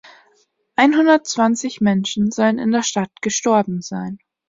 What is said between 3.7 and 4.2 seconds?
sein.